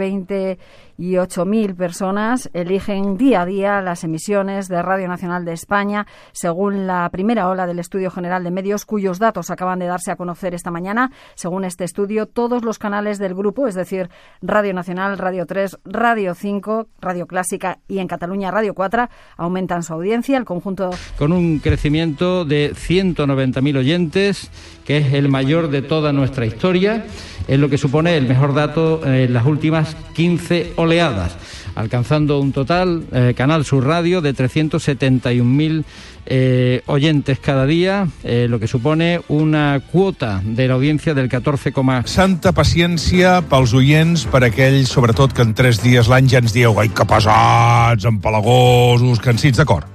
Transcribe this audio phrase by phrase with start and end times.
[0.00, 7.08] 1.928.000 personas eligen día a día las emisiones de Radio Nacional de España, según la
[7.10, 10.70] primera ola del Estudio General de Medios, cuyos datos acaban de darse a conocer esta
[10.70, 11.10] mañana.
[11.34, 14.08] Según este estudio, todos los canales del grupo, es decir,
[14.42, 19.92] Radio Nacional, Radio 3, Radio 5, Radio Clásica y en Cataluña Radio 4, aumentan su
[19.92, 20.36] audiencia.
[20.38, 24.50] El conjunto Con un crecimiento de 190.000 oyentes,
[24.84, 27.04] que es el mayor de toda nuestra historia,
[27.50, 31.36] es lo que supone el mejor dato en las últimas 15 oleadas,
[31.74, 35.84] alcanzando un total, eh, Canal Sur Radio, de 371.000
[36.26, 42.06] eh, oyentes cada día, eh, lo que supone una cuota de la audiencia del 14,4%.
[42.06, 46.78] Santa paciència pels oients, per aquells, sobretot, que en tres dies l'any ja ens dieu
[46.78, 49.90] ai, que pesats, empalagosos, cansits, d'acord.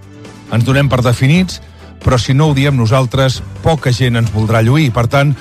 [0.52, 1.62] Ens donem per definits,
[2.03, 4.91] però si no ho diem nosaltres, poca gent ens voldrà lluir.
[4.91, 5.31] Per tant,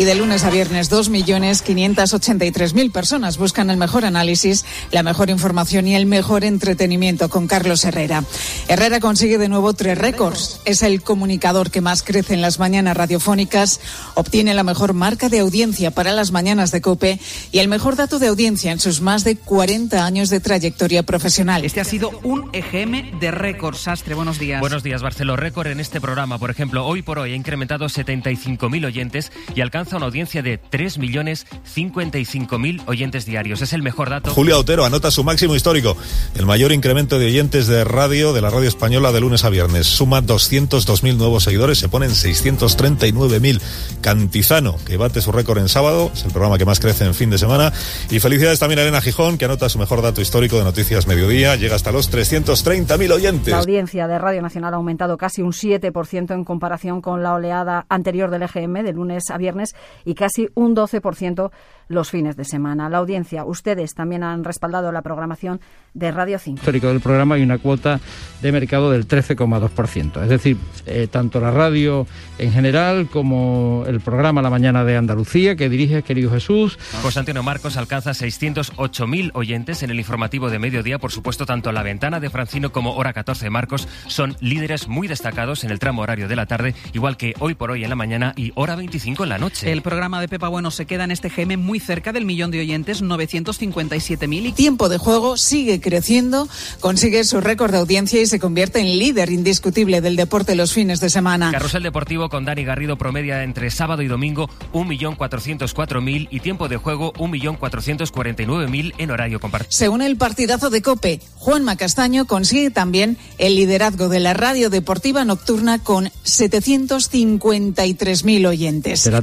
[0.00, 5.94] Y de lunes a viernes, 2.583.000 personas buscan el mejor análisis, la mejor información y
[5.94, 8.24] el mejor entretenimiento con Carlos Herrera.
[8.68, 10.62] Herrera consigue de nuevo tres récords.
[10.64, 13.82] Es el comunicador que más crece en las mañanas radiofónicas,
[14.14, 17.20] obtiene la mejor marca de audiencia para las mañanas de COPE
[17.52, 21.66] y el mejor dato de audiencia en sus más de 40 años de trayectoria profesional.
[21.66, 23.80] Este ha sido un EGM de récords.
[23.80, 24.60] Sastre, buenos días.
[24.60, 25.36] Buenos días, Barceló.
[25.36, 29.89] Récord en este programa, por ejemplo, hoy por hoy ha incrementado 75.000 oyentes y alcanza
[29.96, 33.60] una audiencia de 3.055.000 oyentes diarios.
[33.62, 34.32] Es el mejor dato.
[34.32, 35.96] Julia Otero anota su máximo histórico,
[36.34, 39.86] el mayor incremento de oyentes de radio de la radio española de lunes a viernes.
[39.86, 43.60] Suma 202.000 nuevos seguidores, se ponen 639.000.
[44.00, 47.30] Cantizano, que bate su récord en sábado, es el programa que más crece en fin
[47.30, 47.72] de semana.
[48.10, 51.56] Y felicidades también a Elena Gijón, que anota su mejor dato histórico de Noticias Mediodía,
[51.56, 53.52] llega hasta los 330.000 oyentes.
[53.52, 57.86] La audiencia de Radio Nacional ha aumentado casi un 7% en comparación con la oleada
[57.88, 59.74] anterior del EGM de lunes a viernes
[60.04, 61.50] y casi un 12%
[61.90, 62.88] los fines de semana.
[62.88, 65.60] La audiencia, ustedes también han respaldado la programación
[65.92, 66.60] de Radio 5.
[66.60, 67.98] histórico del programa y una cuota
[68.40, 70.22] de mercado del 13,2%.
[70.22, 72.06] Es decir, eh, tanto la radio
[72.38, 76.78] en general como el programa La Mañana de Andalucía, que dirige querido Jesús.
[77.02, 81.00] José Antonio Marcos alcanza 608.000 oyentes en el informativo de mediodía.
[81.00, 85.08] Por supuesto, tanto La Ventana de Francino como Hora 14 de Marcos son líderes muy
[85.08, 87.96] destacados en el tramo horario de la tarde, igual que Hoy por Hoy en la
[87.96, 89.59] mañana y Hora 25 en la noche.
[89.62, 92.60] El programa de Pepa Bueno se queda en este GM muy cerca del millón de
[92.60, 96.48] oyentes, 957.000 y Tiempo de juego sigue creciendo,
[96.80, 101.00] consigue su récord de audiencia y se convierte en líder indiscutible del deporte los fines
[101.00, 101.50] de semana.
[101.52, 107.12] Carrusel Deportivo con Dani Garrido promedia entre sábado y domingo 1.404.000 y tiempo de juego
[107.14, 109.72] 1.449.000 en horario compartido.
[109.72, 115.24] Según el partidazo de Cope, Juan Macastaño consigue también el liderazgo de la radio deportiva
[115.24, 119.02] nocturna con 753.000 oyentes.
[119.04, 119.22] De la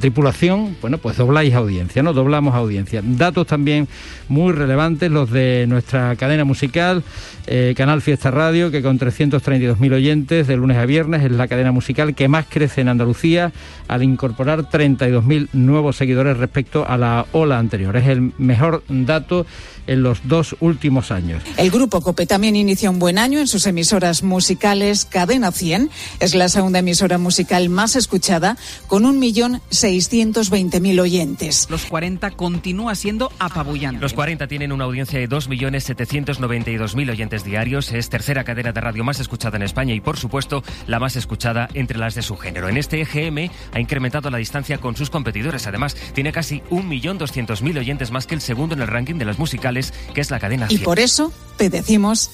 [0.81, 2.13] bueno, pues dobláis audiencia, ¿no?
[2.13, 3.01] Doblamos audiencia.
[3.03, 3.87] Datos también
[4.27, 7.03] muy relevantes, los de nuestra cadena musical,
[7.45, 11.71] eh, Canal Fiesta Radio, que con 332.000 oyentes de lunes a viernes es la cadena
[11.71, 13.51] musical que más crece en Andalucía
[13.87, 17.95] al incorporar 32.000 nuevos seguidores respecto a la ola anterior.
[17.95, 19.45] Es el mejor dato
[19.87, 21.41] en los dos últimos años.
[21.55, 25.05] El grupo Cope también inicia un buen año en sus emisoras musicales.
[25.05, 25.89] Cadena 100
[26.19, 28.57] es la segunda emisora musical más escuchada
[28.87, 29.05] con
[30.17, 31.67] 1.620.000 oyentes.
[31.69, 34.01] los 40 continúa siendo apabullante.
[34.01, 37.91] Los 40 tienen una audiencia de 2.792.000 oyentes diarios.
[37.91, 41.69] Es tercera cadena de radio más escuchada en España y, por supuesto, la más escuchada
[41.73, 42.69] entre las de su género.
[42.69, 45.67] En este EGM ha incrementado la distancia con sus competidores.
[45.67, 49.93] Además, tiene casi 1.200.000 oyentes más que el segundo en el ranking de las musicales,
[50.13, 50.83] que es la cadena Y 100.
[50.83, 52.31] por eso te decimos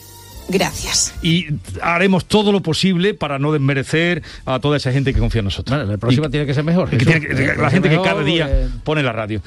[0.50, 1.13] Gracias.
[1.22, 1.48] Y
[1.81, 5.78] haremos todo lo posible para no desmerecer a toda esa gente que confía en nosotros.
[5.78, 6.90] Bueno, la próxima Y- tiene que ser mejor.
[6.90, 9.42] que tiene que- Tiene que la gente que cada día porque- pone la radio.